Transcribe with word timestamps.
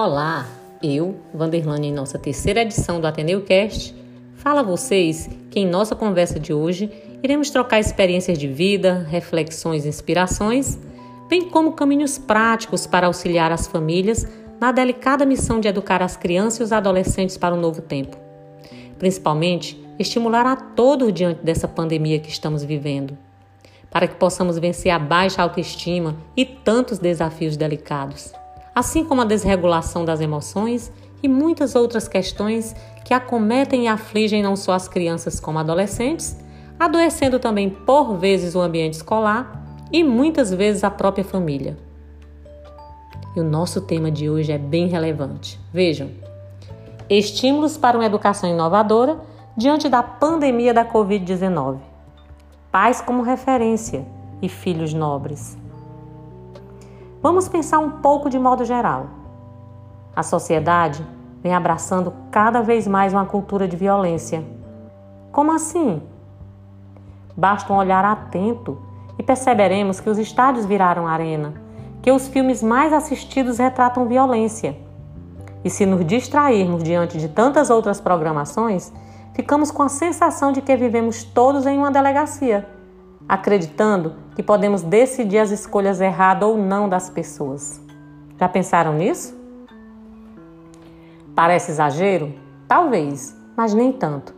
Olá, 0.00 0.46
eu, 0.80 1.16
Vanderlane, 1.34 1.88
em 1.88 1.92
nossa 1.92 2.20
terceira 2.20 2.62
edição 2.62 3.00
do 3.00 3.06
Ateneu 3.08 3.42
Cast, 3.42 3.92
a 4.44 4.62
vocês 4.62 5.28
que 5.50 5.58
em 5.58 5.66
nossa 5.66 5.96
conversa 5.96 6.38
de 6.38 6.52
hoje 6.52 6.88
iremos 7.20 7.50
trocar 7.50 7.80
experiências 7.80 8.38
de 8.38 8.46
vida, 8.46 9.04
reflexões 9.10 9.84
e 9.84 9.88
inspirações, 9.88 10.78
bem 11.28 11.50
como 11.50 11.72
caminhos 11.72 12.16
práticos 12.16 12.86
para 12.86 13.08
auxiliar 13.08 13.50
as 13.50 13.66
famílias 13.66 14.24
na 14.60 14.70
delicada 14.70 15.26
missão 15.26 15.58
de 15.58 15.66
educar 15.66 16.00
as 16.00 16.16
crianças 16.16 16.60
e 16.60 16.62
os 16.62 16.72
adolescentes 16.72 17.36
para 17.36 17.56
o 17.56 17.60
novo 17.60 17.82
tempo. 17.82 18.16
Principalmente, 19.00 19.84
estimular 19.98 20.46
a 20.46 20.54
todos 20.54 21.12
diante 21.12 21.42
dessa 21.42 21.66
pandemia 21.66 22.20
que 22.20 22.30
estamos 22.30 22.62
vivendo, 22.62 23.18
para 23.90 24.06
que 24.06 24.14
possamos 24.14 24.60
vencer 24.60 24.92
a 24.92 24.98
baixa 24.98 25.42
autoestima 25.42 26.14
e 26.36 26.44
tantos 26.44 27.00
desafios 27.00 27.56
delicados 27.56 28.32
assim 28.78 29.04
como 29.04 29.22
a 29.22 29.24
desregulação 29.24 30.04
das 30.04 30.20
emoções 30.20 30.92
e 31.20 31.26
muitas 31.26 31.74
outras 31.74 32.06
questões 32.06 32.76
que 33.04 33.12
acometem 33.12 33.84
e 33.84 33.88
afligem 33.88 34.40
não 34.40 34.54
só 34.54 34.72
as 34.72 34.86
crianças 34.86 35.40
como 35.40 35.58
adolescentes, 35.58 36.36
adoecendo 36.78 37.40
também 37.40 37.68
por 37.68 38.16
vezes 38.16 38.54
o 38.54 38.60
ambiente 38.60 38.94
escolar 38.94 39.64
e 39.90 40.04
muitas 40.04 40.54
vezes 40.54 40.84
a 40.84 40.90
própria 40.92 41.24
família. 41.24 41.76
E 43.34 43.40
o 43.40 43.44
nosso 43.44 43.80
tema 43.80 44.12
de 44.12 44.30
hoje 44.30 44.52
é 44.52 44.58
bem 44.58 44.86
relevante. 44.86 45.58
Vejam: 45.72 46.10
estímulos 47.10 47.76
para 47.76 47.98
uma 47.98 48.06
educação 48.06 48.48
inovadora 48.48 49.18
diante 49.56 49.88
da 49.88 50.04
pandemia 50.04 50.72
da 50.72 50.84
Covid-19. 50.84 51.78
Pais 52.70 53.00
como 53.00 53.22
referência 53.22 54.06
e 54.40 54.48
filhos 54.48 54.94
nobres. 54.94 55.58
Vamos 57.20 57.48
pensar 57.48 57.80
um 57.80 57.90
pouco 57.90 58.30
de 58.30 58.38
modo 58.38 58.64
geral. 58.64 59.06
A 60.14 60.22
sociedade 60.22 61.04
vem 61.42 61.52
abraçando 61.52 62.12
cada 62.30 62.62
vez 62.62 62.86
mais 62.86 63.12
uma 63.12 63.26
cultura 63.26 63.66
de 63.66 63.76
violência. 63.76 64.44
Como 65.32 65.50
assim? 65.50 66.00
Basta 67.36 67.72
um 67.72 67.76
olhar 67.76 68.04
atento 68.04 68.80
e 69.18 69.22
perceberemos 69.22 69.98
que 69.98 70.08
os 70.08 70.16
estádios 70.16 70.64
viraram 70.64 71.08
arena, 71.08 71.54
que 72.02 72.12
os 72.12 72.28
filmes 72.28 72.62
mais 72.62 72.92
assistidos 72.92 73.58
retratam 73.58 74.06
violência. 74.06 74.76
E 75.64 75.70
se 75.70 75.84
nos 75.84 76.06
distrairmos 76.06 76.84
diante 76.84 77.18
de 77.18 77.28
tantas 77.28 77.68
outras 77.68 78.00
programações, 78.00 78.92
ficamos 79.34 79.72
com 79.72 79.82
a 79.82 79.88
sensação 79.88 80.52
de 80.52 80.62
que 80.62 80.76
vivemos 80.76 81.24
todos 81.24 81.66
em 81.66 81.78
uma 81.78 81.90
delegacia 81.90 82.77
acreditando 83.28 84.14
que 84.34 84.42
podemos 84.42 84.82
decidir 84.82 85.38
as 85.38 85.50
escolhas 85.50 86.00
erradas 86.00 86.48
ou 86.48 86.56
não 86.56 86.88
das 86.88 87.10
pessoas. 87.10 87.80
Já 88.38 88.48
pensaram 88.48 88.94
nisso? 88.94 89.36
Parece 91.34 91.70
exagero? 91.70 92.34
Talvez, 92.66 93.36
mas 93.56 93.74
nem 93.74 93.92
tanto. 93.92 94.34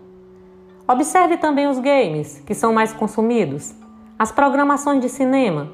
Observe 0.89 1.37
também 1.37 1.69
os 1.69 1.79
games, 1.79 2.43
que 2.45 2.55
são 2.55 2.73
mais 2.73 2.93
consumidos, 2.93 3.75
as 4.19 4.33
programações 4.33 5.01
de 5.01 5.09
cinema, 5.09 5.69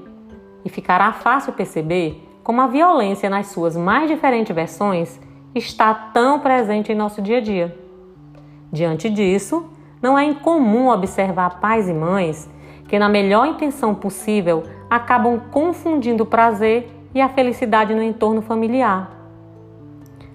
e 0.64 0.68
ficará 0.68 1.12
fácil 1.12 1.52
perceber 1.52 2.22
como 2.44 2.60
a 2.60 2.66
violência 2.66 3.30
nas 3.30 3.46
suas 3.48 3.76
mais 3.76 4.08
diferentes 4.08 4.54
versões 4.54 5.18
está 5.54 5.94
tão 5.94 6.38
presente 6.38 6.92
em 6.92 6.94
nosso 6.94 7.22
dia 7.22 7.38
a 7.38 7.40
dia. 7.40 7.78
Diante 8.70 9.08
disso, 9.08 9.64
não 10.02 10.18
é 10.18 10.24
incomum 10.24 10.88
observar 10.88 11.60
pais 11.60 11.88
e 11.88 11.94
mães 11.94 12.48
que, 12.88 12.98
na 12.98 13.08
melhor 13.08 13.46
intenção 13.46 13.94
possível, 13.94 14.64
acabam 14.88 15.40
confundindo 15.50 16.22
o 16.22 16.26
prazer 16.26 16.90
e 17.14 17.20
a 17.20 17.28
felicidade 17.28 17.94
no 17.94 18.02
entorno 18.02 18.42
familiar. 18.42 19.10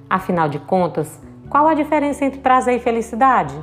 Afinal 0.10 0.50
de 0.50 0.60
contas, 0.60 1.22
qual 1.50 1.68
a 1.68 1.74
diferença 1.74 2.26
entre 2.26 2.40
prazer 2.40 2.76
e 2.76 2.80
felicidade? 2.80 3.56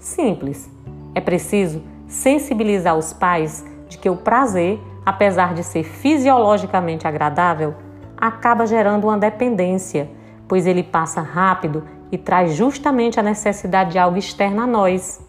Simples. 0.00 0.70
É 1.14 1.20
preciso 1.20 1.82
sensibilizar 2.06 2.96
os 2.96 3.12
pais 3.12 3.64
de 3.88 3.98
que 3.98 4.10
o 4.10 4.16
prazer, 4.16 4.80
apesar 5.06 5.54
de 5.54 5.62
ser 5.62 5.84
fisiologicamente 5.84 7.06
agradável, 7.06 7.74
acaba 8.16 8.66
gerando 8.66 9.04
uma 9.04 9.18
dependência, 9.18 10.10
pois 10.48 10.66
ele 10.66 10.82
passa 10.82 11.20
rápido 11.20 11.84
e 12.10 12.18
traz 12.18 12.54
justamente 12.54 13.20
a 13.20 13.22
necessidade 13.22 13.92
de 13.92 13.98
algo 13.98 14.18
externo 14.18 14.62
a 14.62 14.66
nós. 14.66 15.24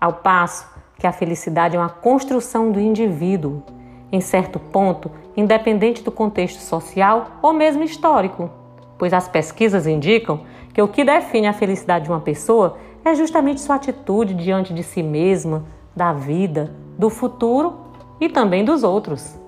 Ao 0.00 0.12
passo 0.12 0.73
que 1.04 1.08
a 1.08 1.12
felicidade 1.12 1.76
é 1.76 1.78
uma 1.78 1.90
construção 1.90 2.72
do 2.72 2.80
indivíduo, 2.80 3.62
em 4.10 4.22
certo 4.22 4.58
ponto, 4.58 5.10
independente 5.36 6.02
do 6.02 6.10
contexto 6.10 6.60
social 6.60 7.32
ou 7.42 7.52
mesmo 7.52 7.84
histórico, 7.84 8.48
pois 8.96 9.12
as 9.12 9.28
pesquisas 9.28 9.86
indicam 9.86 10.40
que 10.72 10.80
o 10.80 10.88
que 10.88 11.04
define 11.04 11.46
a 11.46 11.52
felicidade 11.52 12.06
de 12.06 12.10
uma 12.10 12.22
pessoa 12.22 12.78
é 13.04 13.14
justamente 13.14 13.60
sua 13.60 13.76
atitude 13.76 14.32
diante 14.32 14.72
de 14.72 14.82
si 14.82 15.02
mesma, 15.02 15.66
da 15.94 16.10
vida, 16.14 16.74
do 16.98 17.10
futuro 17.10 17.74
e 18.18 18.30
também 18.30 18.64
dos 18.64 18.82
outros. 18.82 19.38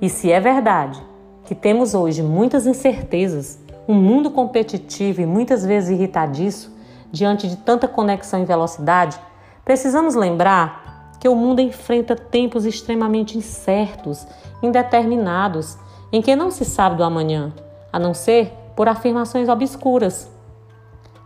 E 0.00 0.08
se 0.08 0.30
é 0.30 0.38
verdade 0.38 1.02
que 1.44 1.56
temos 1.56 1.92
hoje 1.92 2.22
muitas 2.22 2.68
incertezas, 2.68 3.58
um 3.88 3.94
mundo 3.94 4.30
competitivo 4.30 5.22
e 5.22 5.26
muitas 5.26 5.66
vezes 5.66 5.90
irritadiço 5.90 6.72
diante 7.10 7.48
de 7.48 7.56
tanta 7.56 7.88
conexão 7.88 8.40
e 8.40 8.44
velocidade, 8.44 9.18
Precisamos 9.66 10.14
lembrar 10.14 11.18
que 11.18 11.28
o 11.28 11.34
mundo 11.34 11.60
enfrenta 11.60 12.14
tempos 12.14 12.64
extremamente 12.64 13.36
incertos, 13.36 14.24
indeterminados, 14.62 15.76
em 16.12 16.22
que 16.22 16.36
não 16.36 16.52
se 16.52 16.64
sabe 16.64 16.94
do 16.94 17.02
amanhã, 17.02 17.52
a 17.92 17.98
não 17.98 18.14
ser 18.14 18.52
por 18.76 18.86
afirmações 18.88 19.48
obscuras. 19.48 20.30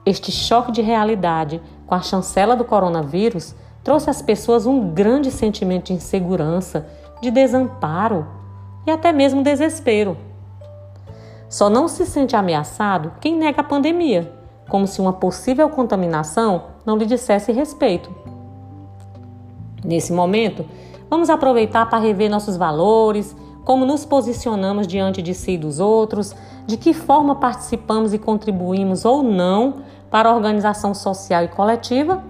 Este 0.06 0.32
choque 0.32 0.72
de 0.72 0.80
realidade 0.80 1.60
com 1.86 1.94
a 1.94 2.00
chancela 2.00 2.56
do 2.56 2.64
coronavírus 2.64 3.54
trouxe 3.84 4.08
às 4.08 4.22
pessoas 4.22 4.64
um 4.64 4.88
grande 4.94 5.30
sentimento 5.30 5.88
de 5.88 5.92
insegurança, 5.92 6.88
de 7.20 7.30
desamparo 7.30 8.26
e 8.86 8.90
até 8.90 9.12
mesmo 9.12 9.42
desespero. 9.42 10.16
Só 11.46 11.68
não 11.68 11.86
se 11.86 12.06
sente 12.06 12.34
ameaçado 12.34 13.12
quem 13.20 13.36
nega 13.36 13.60
a 13.60 13.64
pandemia, 13.64 14.32
como 14.66 14.86
se 14.86 14.98
uma 14.98 15.12
possível 15.12 15.68
contaminação 15.68 16.70
não 16.86 16.96
lhe 16.96 17.04
dissesse 17.04 17.52
respeito. 17.52 18.19
Nesse 19.84 20.12
momento, 20.12 20.64
vamos 21.08 21.30
aproveitar 21.30 21.88
para 21.88 21.98
rever 21.98 22.30
nossos 22.30 22.56
valores, 22.56 23.36
como 23.64 23.84
nos 23.84 24.04
posicionamos 24.04 24.86
diante 24.86 25.22
de 25.22 25.34
si 25.34 25.52
e 25.52 25.58
dos 25.58 25.80
outros, 25.80 26.34
de 26.66 26.76
que 26.76 26.92
forma 26.92 27.36
participamos 27.36 28.12
e 28.12 28.18
contribuímos 28.18 29.04
ou 29.04 29.22
não 29.22 29.76
para 30.10 30.28
a 30.28 30.34
organização 30.34 30.94
social 30.94 31.44
e 31.44 31.48
coletiva, 31.48 32.22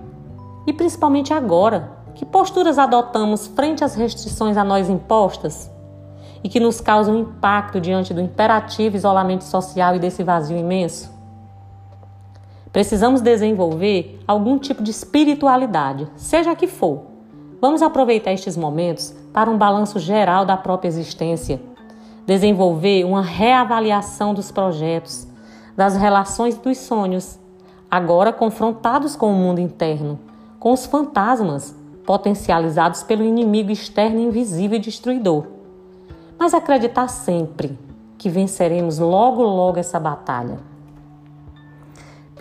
e 0.66 0.72
principalmente 0.72 1.32
agora, 1.32 1.92
que 2.14 2.26
posturas 2.26 2.78
adotamos 2.78 3.46
frente 3.46 3.82
às 3.82 3.94
restrições 3.94 4.56
a 4.56 4.64
nós 4.64 4.88
impostas 4.88 5.70
e 6.44 6.48
que 6.48 6.60
nos 6.60 6.80
causam 6.80 7.18
impacto 7.18 7.80
diante 7.80 8.12
do 8.12 8.20
imperativo 8.20 8.96
isolamento 8.96 9.44
social 9.44 9.96
e 9.96 9.98
desse 9.98 10.22
vazio 10.22 10.56
imenso? 10.56 11.10
Precisamos 12.72 13.20
desenvolver 13.20 14.20
algum 14.26 14.58
tipo 14.58 14.82
de 14.82 14.90
espiritualidade, 14.90 16.08
seja 16.16 16.54
que 16.54 16.66
for. 16.66 17.09
Vamos 17.60 17.82
aproveitar 17.82 18.32
estes 18.32 18.56
momentos 18.56 19.14
para 19.32 19.50
um 19.50 19.58
balanço 19.58 19.98
geral 19.98 20.44
da 20.44 20.56
própria 20.56 20.88
existência, 20.88 21.60
desenvolver 22.26 23.04
uma 23.04 23.22
reavaliação 23.22 24.32
dos 24.32 24.50
projetos, 24.50 25.26
das 25.76 25.96
relações 25.96 26.56
dos 26.56 26.78
sonhos, 26.78 27.38
agora 27.90 28.32
confrontados 28.32 29.14
com 29.14 29.30
o 29.30 29.36
mundo 29.36 29.60
interno, 29.60 30.18
com 30.58 30.72
os 30.72 30.86
fantasmas 30.86 31.74
potencializados 32.06 33.02
pelo 33.02 33.24
inimigo 33.24 33.70
externo 33.70 34.18
invisível 34.18 34.78
e 34.78 34.80
destruidor. 34.80 35.46
Mas 36.38 36.54
acreditar 36.54 37.08
sempre 37.08 37.78
que 38.16 38.28
venceremos 38.28 38.98
logo 38.98 39.42
logo 39.42 39.78
essa 39.78 40.00
batalha 40.00 40.70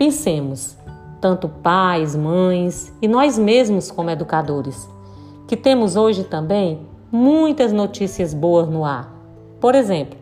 Pensemos, 0.00 0.78
tanto 1.20 1.46
pais, 1.46 2.16
mães 2.16 2.90
e 3.02 3.06
nós 3.06 3.36
mesmos 3.36 3.90
como 3.90 4.08
educadores, 4.08 4.88
que 5.50 5.56
temos 5.56 5.96
hoje 5.96 6.22
também 6.22 6.86
muitas 7.10 7.72
notícias 7.72 8.32
boas 8.32 8.68
no 8.68 8.84
ar. 8.84 9.12
Por 9.60 9.74
exemplo, 9.74 10.16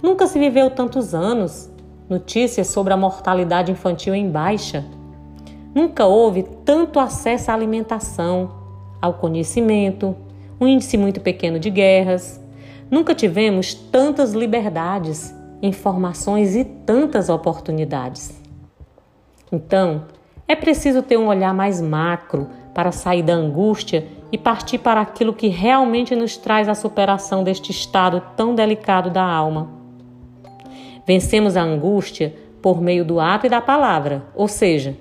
nunca 0.00 0.28
se 0.28 0.38
viveu 0.38 0.70
tantos 0.70 1.16
anos 1.16 1.68
notícias 2.08 2.68
sobre 2.68 2.92
a 2.92 2.96
mortalidade 2.96 3.72
infantil 3.72 4.14
em 4.14 4.30
baixa. 4.30 4.84
Nunca 5.74 6.06
houve 6.06 6.44
tanto 6.64 7.00
acesso 7.00 7.50
à 7.50 7.54
alimentação, 7.54 8.52
ao 9.02 9.14
conhecimento, 9.14 10.14
um 10.60 10.68
índice 10.68 10.96
muito 10.96 11.20
pequeno 11.20 11.58
de 11.58 11.70
guerras. 11.70 12.40
Nunca 12.88 13.16
tivemos 13.16 13.74
tantas 13.74 14.32
liberdades, 14.32 15.34
informações 15.60 16.54
e 16.54 16.62
tantas 16.64 17.28
oportunidades. 17.28 18.40
Então, 19.50 20.04
é 20.46 20.54
preciso 20.54 21.02
ter 21.02 21.16
um 21.16 21.26
olhar 21.26 21.52
mais 21.52 21.80
macro 21.80 22.46
para 22.72 22.92
sair 22.92 23.24
da 23.24 23.34
angústia 23.34 24.06
e 24.30 24.38
partir 24.38 24.78
para 24.78 25.00
aquilo 25.00 25.32
que 25.32 25.48
realmente 25.48 26.14
nos 26.14 26.36
traz 26.36 26.68
a 26.68 26.74
superação 26.74 27.42
deste 27.42 27.70
estado 27.70 28.22
tão 28.36 28.54
delicado 28.54 29.10
da 29.10 29.22
alma. 29.22 29.70
Vencemos 31.06 31.56
a 31.56 31.62
angústia 31.62 32.34
por 32.60 32.80
meio 32.80 33.04
do 33.04 33.18
ato 33.20 33.46
e 33.46 33.48
da 33.48 33.60
palavra, 33.60 34.26
ou 34.34 34.46
seja, 34.48 34.96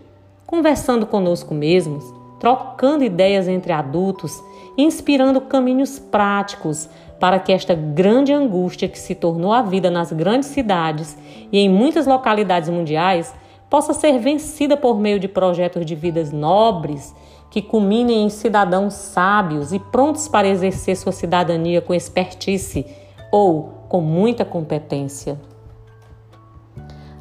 conversando 0.46 1.06
conosco 1.06 1.54
mesmos, 1.54 2.04
trocando 2.40 3.04
ideias 3.04 3.48
entre 3.48 3.74
adultos, 3.74 4.42
inspirando 4.78 5.42
caminhos 5.42 6.00
práticos 6.00 6.88
para 7.20 7.40
que 7.40 7.52
esta 7.52 7.74
grande 7.74 8.32
angústia 8.32 8.88
que 8.88 9.00
se 9.00 9.16
tornou 9.16 9.52
a 9.52 9.62
vida 9.62 9.90
nas 9.90 10.12
grandes 10.14 10.50
cidades 10.50 11.18
e 11.52 11.60
em 11.60 11.68
muitas 11.68 12.06
localidades 12.06 12.70
mundiais 12.70 13.34
possa 13.70 13.94
ser 13.94 14.18
vencida 14.20 14.78
por 14.78 15.00
meio 15.00 15.20
de 15.20 15.28
projetos 15.28 15.86
de 15.86 15.96
vidas 15.96 16.32
nobres 16.32 17.14
que 17.50 17.62
culminem 17.62 18.26
em 18.26 18.30
cidadãos 18.30 18.94
sábios 18.94 19.72
e 19.72 19.80
prontos 19.80 20.28
para 20.28 20.48
exercer 20.48 20.96
sua 20.98 21.12
cidadania 21.12 21.82
com 21.82 21.94
expertise 21.94 22.86
ou 23.32 23.86
com 23.88 24.02
muita 24.02 24.44
competência. 24.44 25.40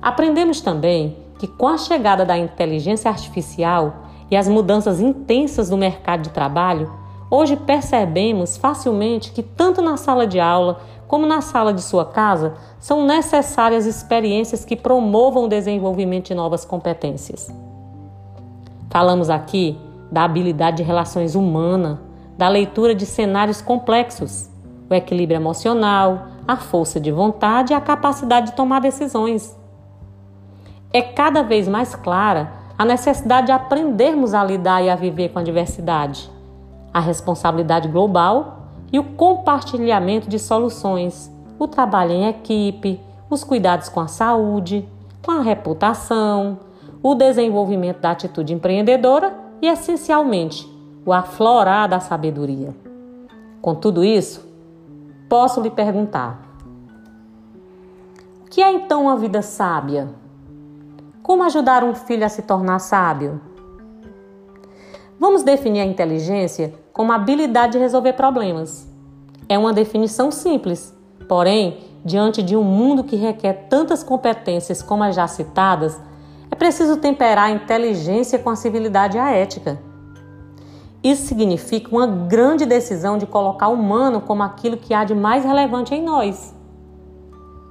Aprendemos 0.03 0.61
também 0.61 1.17
que, 1.39 1.47
com 1.47 1.69
a 1.69 1.79
chegada 1.79 2.25
da 2.25 2.37
inteligência 2.37 3.11
artificial 3.11 4.07
e 4.31 4.37
as 4.37 4.49
mudanças 4.49 5.01
intensas 5.01 5.71
no 5.71 5.77
mercado 5.77 6.23
de 6.23 6.31
trabalho, 6.31 6.93
hoje 7.31 7.57
percebemos 7.57 8.57
facilmente 8.57 9.33
que, 9.33 9.43
tanto 9.43 9.81
na 9.81 9.97
sala 9.97 10.27
de 10.27 10.41
aula 10.41 10.81
como 11.07 11.27
na 11.27 11.41
sala 11.41 11.73
de 11.73 11.83
sua 11.83 12.05
casa, 12.05 12.55
são 12.81 13.07
necessárias 13.07 13.87
experiências 13.87 14.65
que 14.65 14.75
promovam 14.75 15.45
o 15.45 15.49
desenvolvimento 15.49 16.27
de 16.29 16.35
novas 16.35 16.65
competências. 16.65 17.49
Falamos 18.91 19.31
aqui 19.31 19.79
da 20.11 20.25
habilidade 20.25 20.79
de 20.79 20.83
relações 20.83 21.35
humana, 21.35 22.01
da 22.37 22.49
leitura 22.49 22.95
de 22.95 23.07
cenários 23.07 23.61
complexos, 23.61 24.51
o 24.89 24.95
equilíbrio 24.95 25.37
emocional, 25.37 26.27
a 26.47 26.57
força 26.57 27.01
de 27.01 27.11
vontade 27.11 27.73
e 27.73 27.77
a 27.77 27.81
capacidade 27.81 28.47
de 28.47 28.53
tomar 28.53 28.81
decisões. 28.81 29.57
É 30.93 31.03
cada 31.03 31.43
vez 31.43 31.67
mais 31.67 31.95
clara 31.95 32.53
a 32.79 32.85
necessidade 32.85 33.47
de 33.47 33.53
aprendermos 33.53 34.35
a 34.35 34.45
lidar 34.45 34.83
e 34.83 34.91
a 34.91 34.95
viver 34.95 35.31
com 35.31 35.39
a 35.39 35.43
diversidade, 35.43 36.31
a 36.93 37.01
responsabilidade 37.01 37.89
global 37.89 38.69
e 38.93 38.99
o 38.99 39.05
compartilhamento 39.05 40.29
de 40.29 40.39
soluções, 40.39 41.33
o 41.59 41.67
trabalho 41.67 42.13
em 42.13 42.29
equipe, 42.29 43.01
os 43.29 43.43
cuidados 43.43 43.89
com 43.89 44.01
a 44.01 44.07
saúde, 44.07 44.87
com 45.25 45.33
a 45.33 45.41
reputação, 45.41 46.59
o 47.03 47.15
desenvolvimento 47.15 48.01
da 48.01 48.13
atitude 48.13 48.55
empreendedora 48.55 49.46
e, 49.61 49.69
essencialmente, 49.69 50.69
o 51.05 51.13
aflorar 51.13 51.89
da 51.89 52.01
sabedoria. 52.01 52.75
Com 53.61 53.75
tudo 53.75 54.05
isso, 54.05 54.47
posso 55.29 55.61
lhe 55.61 55.71
perguntar: 55.71 56.41
o 58.45 58.51
que 58.51 58.63
é 58.63 58.73
então 58.73 59.03
uma 59.03 59.17
vida 59.17 59.43
sábia? 59.43 60.09
Como 61.23 61.43
ajudar 61.43 61.83
um 61.83 61.95
filho 61.95 62.25
a 62.25 62.29
se 62.29 62.43
tornar 62.43 62.79
sábio? 62.79 63.41
Vamos 65.19 65.43
definir 65.43 65.81
a 65.81 65.87
inteligência 65.87 66.75
como 66.93 67.11
a 67.11 67.17
habilidade 67.17 67.73
de 67.73 67.79
resolver 67.79 68.13
problemas. 68.13 68.89
É 69.49 69.59
uma 69.59 69.73
definição 69.73 70.31
simples, 70.31 70.97
porém, 71.29 71.79
diante 72.05 72.43
de 72.43 72.57
um 72.57 72.63
mundo 72.63 73.03
que 73.03 73.17
requer 73.17 73.67
tantas 73.69 74.03
competências 74.03 74.83
como 74.83 75.03
as 75.03 75.17
já 75.17 75.27
citadas, 75.27 76.01
é 76.57 76.59
preciso 76.59 76.97
temperar 76.97 77.45
a 77.45 77.51
inteligência 77.51 78.39
com 78.39 78.49
a 78.49 78.57
civilidade 78.57 79.19
e 79.19 79.21
a 79.21 79.31
ética. 79.31 79.79
Isso 81.05 81.27
significa 81.27 81.95
uma 81.95 82.07
grande 82.07 82.65
decisão 82.65 83.19
de 83.19 83.27
colocar 83.27 83.69
o 83.69 83.75
humano 83.75 84.23
como 84.23 84.43
aquilo 84.43 84.79
que 84.79 84.95
há 84.95 85.05
de 85.05 85.15
mais 85.15 85.45
relevante 85.45 85.95
em 85.95 86.03
nós. 86.03 86.55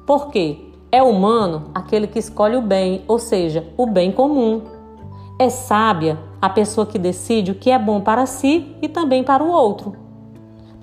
Por 0.05 0.29
quê? 0.29 0.71
É 0.91 1.01
humano 1.01 1.71
aquele 1.73 2.05
que 2.05 2.19
escolhe 2.19 2.55
o 2.55 2.61
bem, 2.61 3.03
ou 3.07 3.17
seja, 3.17 3.67
o 3.75 3.87
bem 3.87 4.11
comum. 4.11 4.61
É 5.39 5.49
sábia 5.49 6.19
a 6.39 6.47
pessoa 6.47 6.85
que 6.85 6.99
decide 6.99 7.49
o 7.49 7.55
que 7.55 7.71
é 7.71 7.79
bom 7.79 8.01
para 8.01 8.27
si 8.27 8.75
e 8.83 8.88
também 8.88 9.23
para 9.23 9.43
o 9.43 9.49
outro. 9.49 9.95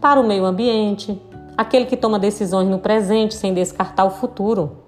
Para 0.01 0.21
o 0.21 0.27
meio 0.27 0.45
ambiente, 0.45 1.23
aquele 1.57 1.85
que 1.85 1.97
toma 1.97 2.19
decisões 2.19 2.69
no 2.69 2.81
presente 2.81 3.35
sem 3.37 3.55
descartar 3.55 4.05
o 4.05 4.11
futuro. 4.11 4.79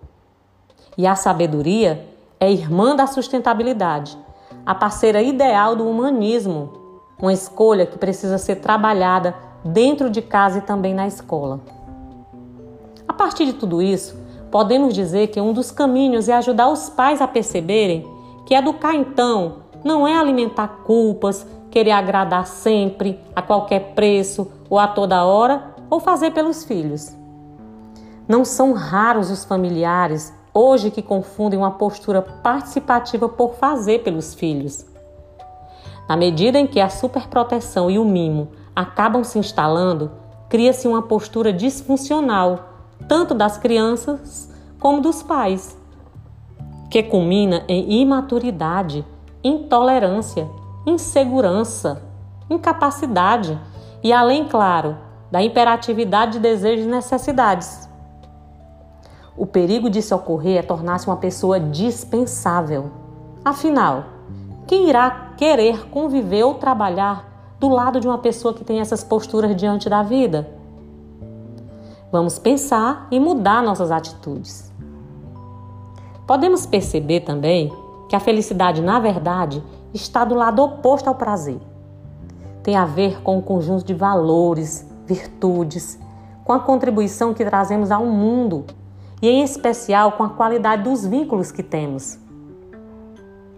E 0.99 1.07
a 1.07 1.15
sabedoria 1.15 2.13
é 2.41 2.51
irmã 2.51 2.95
da 2.95 3.07
sustentabilidade, 3.07 4.19
a 4.65 4.75
parceira 4.75 5.23
ideal 5.23 5.77
do 5.77 5.89
humanismo, 5.89 6.73
uma 7.21 7.33
escolha 7.33 7.87
que 7.87 7.99
precisa 7.99 8.39
ser 8.39 8.57
trabalhada 8.57 9.35
dentro 9.65 10.11
de 10.11 10.21
casa 10.21 10.59
e 10.59 10.63
também 10.63 10.95
na 10.95 11.07
escola. 11.07 11.61
A 13.07 13.13
partir 13.13 13.47
de 13.47 13.55
tudo 13.55 13.81
isso, 13.81 14.17
podemos 14.51 14.95
dizer 14.95 15.29
que 15.29 15.41
um 15.41 15.53
dos 15.53 15.71
caminhos 15.71 16.29
é 16.29 16.35
ajudar 16.35 16.69
os 16.69 16.89
pais 16.89 17.21
a 17.21 17.29
perceberem 17.29 18.07
que 18.45 18.55
educar 18.55 18.95
então 18.95 19.65
não 19.85 20.09
é 20.09 20.17
alimentar 20.17 20.69
culpas, 20.85 21.47
querer 21.71 21.91
agradar 21.91 22.47
sempre, 22.47 23.21
a 23.37 23.43
qualquer 23.43 23.95
preço 23.95 24.51
ou 24.71 24.79
a 24.79 24.89
toda 24.89 25.25
hora, 25.25 25.75
ou 25.91 26.01
fazer 26.01 26.31
pelos 26.31 26.65
filhos. 26.65 27.15
Não 28.27 28.45
são 28.45 28.73
raros 28.73 29.31
os 29.31 29.45
familiares 29.45 30.33
hoje 30.55 30.91
que 30.91 31.03
confundem 31.03 31.59
uma 31.59 31.73
postura 31.73 32.23
participativa 32.23 33.29
por 33.29 33.55
fazer 33.55 34.05
pelos 34.05 34.33
filhos. 34.33 34.87
Na 36.09 36.17
medida 36.17 36.59
em 36.59 36.67
que 36.67 36.81
a 36.81 36.89
superproteção 36.89 37.91
e 37.91 37.99
o 37.99 38.05
mimo 38.05 38.49
acabam 38.75 39.25
se 39.25 39.39
instalando, 39.39 40.13
cria-se 40.49 40.87
uma 40.87 41.03
postura 41.03 41.53
disfuncional, 41.53 42.69
tanto 43.09 43.35
das 43.35 43.59
crianças 43.59 44.53
como 44.79 45.01
dos 45.01 45.23
pais, 45.23 45.77
que 46.91 47.03
culmina 47.03 47.65
em 47.67 48.01
imaturidade, 48.01 49.05
intolerância, 49.43 50.49
insegurança, 50.87 52.03
incapacidade 52.49 53.59
e, 54.03 54.13
além, 54.13 54.47
claro, 54.47 54.97
da 55.31 55.43
imperatividade 55.43 56.35
de 56.35 56.41
desejos 56.41 56.85
e 56.85 56.89
necessidades. 56.89 57.89
O 59.37 59.47
perigo 59.47 59.91
disso 59.91 60.15
ocorrer 60.15 60.59
é 60.59 60.63
tornar-se 60.63 61.09
uma 61.09 61.17
pessoa 61.17 61.59
dispensável. 61.59 62.91
Afinal, 63.45 64.05
quem 64.67 64.89
irá 64.89 65.33
querer 65.37 65.89
conviver 65.89 66.45
ou 66.45 66.55
trabalhar 66.55 67.57
do 67.59 67.69
lado 67.69 67.99
de 67.99 68.07
uma 68.07 68.19
pessoa 68.19 68.55
que 68.55 68.65
tem 68.65 68.79
essas 68.79 69.03
posturas 69.03 69.55
diante 69.57 69.89
da 69.89 70.03
vida? 70.03 70.49
Vamos 72.13 72.39
pensar 72.39 73.09
e 73.11 73.19
mudar 73.19 73.61
nossas 73.61 73.91
atitudes. 73.91 74.73
Podemos 76.29 76.65
perceber 76.65 77.21
também 77.21 77.73
que 78.09 78.15
a 78.15 78.21
felicidade, 78.21 78.81
na 78.81 79.01
verdade, 79.01 79.61
está 79.93 80.25
do 80.25 80.37
lado 80.37 80.63
oposto 80.63 81.09
ao 81.09 81.17
prazer. 81.17 81.61
Tem 82.63 82.77
a 82.77 82.85
ver 82.85 83.21
com 83.21 83.37
o 83.37 83.43
conjunto 83.43 83.85
de 83.85 83.95
valores, 83.95 84.89
virtudes, 85.05 85.99
com 86.45 86.53
a 86.53 86.61
contribuição 86.61 87.35
que 87.35 87.45
trazemos 87.45 87.91
ao 87.91 88.07
mundo 88.07 88.65
e, 89.25 89.29
em 89.31 89.43
especial, 89.43 90.13
com 90.13 90.23
a 90.23 90.29
qualidade 90.29 90.83
dos 90.83 91.07
vínculos 91.07 91.51
que 91.51 91.63
temos. 91.63 92.19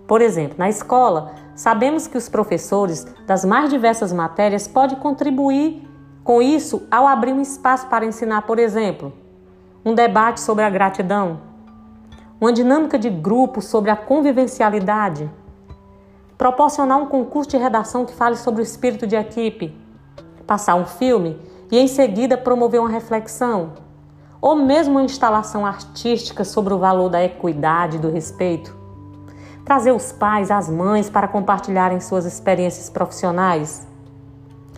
Por 0.07 0.23
exemplo, 0.23 0.55
na 0.57 0.69
escola, 0.69 1.33
sabemos 1.57 2.07
que 2.07 2.17
os 2.17 2.29
professores 2.29 3.05
das 3.27 3.45
mais 3.45 3.69
diversas 3.69 4.13
matérias 4.13 4.69
podem 4.69 4.97
contribuir 4.97 5.83
com 6.23 6.41
isso 6.41 6.87
ao 6.89 7.09
abrir 7.09 7.33
um 7.33 7.41
espaço 7.41 7.89
para 7.89 8.07
ensinar, 8.07 8.43
por 8.43 8.61
exemplo, 8.61 9.13
um 9.85 9.93
debate 9.93 10.39
sobre 10.39 10.63
a 10.63 10.71
gratidão, 10.71 11.41
uma 12.41 12.53
dinâmica 12.53 12.97
de 12.97 13.11
grupo 13.11 13.61
sobre 13.61 13.91
a 13.91 13.97
convivencialidade, 13.97 15.29
proporcionar 16.39 16.99
um 16.99 17.07
concurso 17.07 17.51
de 17.51 17.57
redação 17.57 18.05
que 18.05 18.15
fale 18.15 18.37
sobre 18.37 18.61
o 18.61 18.63
espírito 18.63 19.05
de 19.05 19.17
equipe, 19.17 19.77
passar 20.47 20.77
um 20.77 20.87
filme 20.87 21.37
e 21.73 21.77
em 21.77 21.89
seguida 21.89 22.39
promover 22.39 22.79
uma 22.81 22.89
reflexão, 22.89 23.85
ou 24.47 24.55
mesmo 24.55 24.93
uma 24.93 25.03
instalação 25.03 25.67
artística 25.67 26.45
sobre 26.45 26.73
o 26.73 26.79
valor 26.79 27.09
da 27.09 27.21
equidade 27.21 27.97
e 27.97 27.99
do 27.99 28.09
respeito. 28.09 28.77
Trazer 29.65 29.91
os 29.91 30.13
pais, 30.13 30.53
as 30.53 30.71
mães 30.71 31.11
para 31.11 31.27
compartilharem 31.27 31.99
suas 31.99 32.25
experiências 32.25 32.89
profissionais. 32.89 33.85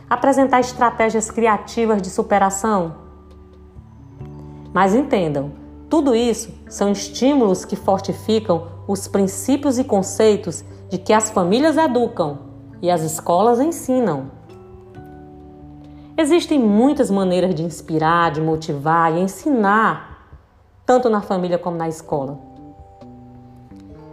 Apresentar 0.08 0.60
estratégias 0.60 1.30
criativas 1.30 2.00
de 2.00 2.08
superação. 2.08 2.94
Mas 4.72 4.94
entendam, 4.94 5.52
tudo 5.90 6.14
isso 6.14 6.50
são 6.66 6.90
estímulos 6.90 7.66
que 7.66 7.76
fortificam 7.76 8.68
os 8.86 9.06
princípios 9.06 9.78
e 9.78 9.84
conceitos 9.84 10.64
de 10.88 10.96
que 10.96 11.12
as 11.12 11.28
famílias 11.28 11.76
educam 11.76 12.38
e 12.80 12.90
as 12.90 13.02
escolas 13.02 13.60
ensinam. 13.60 14.37
Existem 16.20 16.58
muitas 16.58 17.12
maneiras 17.12 17.54
de 17.54 17.62
inspirar, 17.62 18.32
de 18.32 18.40
motivar 18.40 19.12
e 19.12 19.20
ensinar, 19.20 20.26
tanto 20.84 21.08
na 21.08 21.20
família 21.20 21.56
como 21.56 21.76
na 21.76 21.88
escola. 21.88 22.36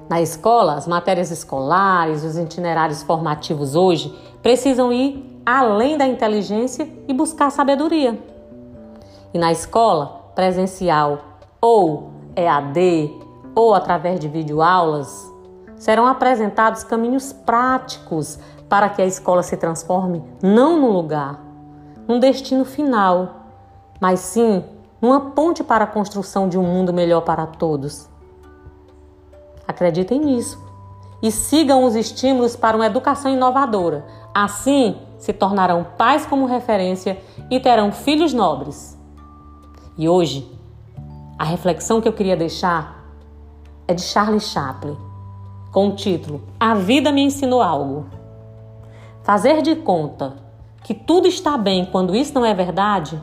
Na 0.07 0.21
escola, 0.21 0.75
as 0.75 0.87
matérias 0.87 1.31
escolares, 1.31 2.23
os 2.23 2.37
itinerários 2.37 3.01
formativos 3.01 3.73
hoje 3.73 4.15
precisam 4.43 4.93
ir 4.93 5.41
além 5.43 5.97
da 5.97 6.05
inteligência 6.05 6.87
e 7.07 7.13
buscar 7.13 7.49
sabedoria. 7.49 8.19
E 9.33 9.39
na 9.39 9.51
escola 9.51 10.29
presencial 10.35 11.39
ou 11.59 12.11
EAD 12.35 13.19
ou 13.55 13.73
através 13.73 14.19
de 14.19 14.27
videoaulas, 14.27 15.33
serão 15.75 16.05
apresentados 16.05 16.83
caminhos 16.83 17.33
práticos 17.33 18.37
para 18.69 18.89
que 18.89 19.01
a 19.01 19.07
escola 19.07 19.41
se 19.41 19.57
transforme 19.57 20.23
não 20.43 20.79
num 20.79 20.91
lugar, 20.91 21.44
num 22.07 22.19
destino 22.19 22.65
final, 22.65 23.45
mas 23.99 24.19
sim 24.19 24.63
numa 25.01 25.31
ponte 25.31 25.63
para 25.63 25.83
a 25.83 25.87
construção 25.87 26.47
de 26.47 26.57
um 26.57 26.63
mundo 26.63 26.93
melhor 26.93 27.21
para 27.21 27.45
todos. 27.45 28.09
Acreditem 29.67 30.19
nisso 30.19 30.63
e 31.21 31.31
sigam 31.31 31.83
os 31.83 31.95
estímulos 31.95 32.55
para 32.55 32.77
uma 32.77 32.85
educação 32.85 33.31
inovadora. 33.31 34.05
Assim, 34.33 34.97
se 35.17 35.33
tornarão 35.33 35.85
pais 35.97 36.25
como 36.25 36.45
referência 36.45 37.19
e 37.49 37.59
terão 37.59 37.91
filhos 37.91 38.33
nobres. 38.33 38.97
E 39.97 40.07
hoje, 40.07 40.51
a 41.37 41.43
reflexão 41.43 42.01
que 42.01 42.07
eu 42.07 42.13
queria 42.13 42.37
deixar 42.37 43.05
é 43.87 43.93
de 43.93 44.01
Charlie 44.01 44.39
Chaplin, 44.39 44.97
com 45.71 45.89
o 45.89 45.95
título 45.95 46.41
A 46.59 46.73
Vida 46.73 47.11
Me 47.11 47.21
Ensinou 47.21 47.61
Algo. 47.61 48.05
Fazer 49.23 49.61
de 49.61 49.75
conta 49.75 50.44
que 50.85 50.93
tudo 50.93 51.27
está 51.27 51.57
bem 51.57 51.83
quando 51.83 52.15
isso 52.15 52.31
não 52.35 52.45
é 52.45 52.53
verdade, 52.53 53.19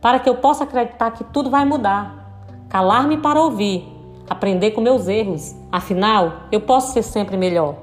para 0.00 0.18
que 0.18 0.28
eu 0.28 0.34
possa 0.34 0.64
acreditar 0.64 1.12
que 1.12 1.22
tudo 1.22 1.48
vai 1.48 1.64
mudar. 1.64 2.42
Calar-me 2.68 3.18
para 3.18 3.40
ouvir, 3.40 3.88
aprender 4.28 4.72
com 4.72 4.80
meus 4.80 5.06
erros, 5.06 5.54
afinal, 5.70 6.32
eu 6.50 6.60
posso 6.60 6.92
ser 6.92 7.04
sempre 7.04 7.36
melhor. 7.36 7.76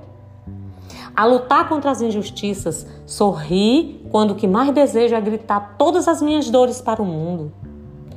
A 1.15 1.25
lutar 1.25 1.69
contra 1.69 1.91
as 1.91 2.01
injustiças, 2.01 2.85
sorrir 3.05 4.05
quando 4.11 4.31
o 4.31 4.35
que 4.35 4.45
mais 4.45 4.69
desejo 4.73 5.15
é 5.15 5.21
gritar 5.21 5.75
todas 5.77 6.09
as 6.09 6.21
minhas 6.21 6.49
dores 6.49 6.81
para 6.81 7.01
o 7.01 7.05
mundo. 7.05 7.53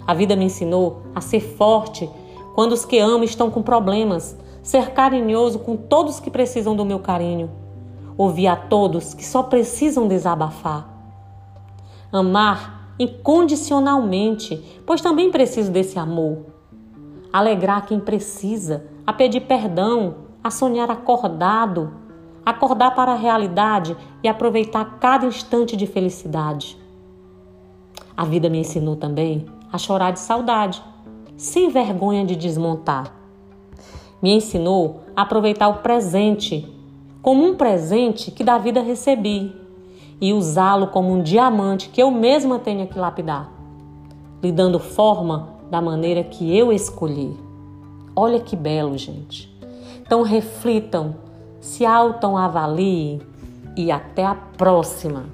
A 0.05 0.15
vida 0.15 0.35
me 0.35 0.47
ensinou 0.47 1.03
a 1.15 1.21
ser 1.21 1.39
forte 1.39 2.11
quando 2.57 2.73
os 2.73 2.85
que 2.85 2.99
amo 2.99 3.23
estão 3.23 3.53
com 3.53 3.63
problemas, 3.63 4.37
ser 4.65 4.91
carinhoso 4.91 5.61
com 5.61 5.77
todos 5.77 6.19
que 6.19 6.29
precisam 6.29 6.75
do 6.75 6.85
meu 6.85 6.99
carinho, 6.99 7.53
ouvir 8.19 8.49
a 8.49 8.57
todos 8.57 9.15
que 9.15 9.25
só 9.25 9.45
precisam 9.45 10.09
desabafar. 10.09 10.94
Amar 12.17 12.95
incondicionalmente, 12.97 14.63
pois 14.87 15.01
também 15.01 15.33
preciso 15.33 15.73
desse 15.73 15.99
amor. 15.99 16.47
Alegrar 17.33 17.87
quem 17.87 17.99
precisa, 17.99 18.87
a 19.05 19.13
pedir 19.13 19.41
perdão, 19.41 20.15
a 20.43 20.49
sonhar 20.49 20.89
acordado, 20.93 21.93
acordar 22.47 22.95
para 22.95 23.13
a 23.13 23.17
realidade 23.17 23.97
e 24.23 24.29
aproveitar 24.29 24.99
cada 25.01 25.27
instante 25.27 25.77
de 25.77 25.89
felicidade. 25.89 26.79
A 28.17 28.25
vida 28.25 28.49
me 28.49 28.59
ensinou 28.59 28.95
também 28.95 29.47
a 29.73 29.77
chorar 29.77 30.13
de 30.13 30.21
saudade, 30.21 30.81
sem 31.37 31.69
vergonha 31.69 32.25
de 32.25 32.37
desmontar. 32.37 33.13
Me 34.23 34.33
ensinou 34.37 35.03
a 35.17 35.23
aproveitar 35.23 35.67
o 35.67 35.79
presente 35.79 36.73
como 37.21 37.45
um 37.45 37.57
presente 37.57 38.31
que 38.31 38.45
da 38.45 38.57
vida 38.57 38.81
recebi 38.81 39.64
e 40.21 40.33
usá-lo 40.33 40.89
como 40.89 41.13
um 41.13 41.23
diamante 41.23 41.89
que 41.89 42.03
eu 42.03 42.11
mesma 42.11 42.59
tenho 42.59 42.87
que 42.87 42.99
lapidar, 42.99 43.51
lhe 44.43 44.53
dando 44.53 44.79
forma 44.79 45.49
da 45.71 45.81
maneira 45.81 46.23
que 46.23 46.57
eu 46.57 46.73
escolhi. 46.73 47.37
Olha 48.15 48.41
que 48.41 48.55
belo, 48.55 48.97
gente. 48.97 49.53
Então 50.01 50.23
reflitam, 50.23 51.17
se 51.61 51.85
autoavaliem 51.85 53.21
e 53.77 53.91
até 53.91 54.25
a 54.25 54.35
próxima. 54.35 55.25